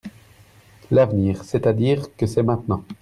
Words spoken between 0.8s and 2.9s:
L’avenir, c’est-à-dire que c’est maintenant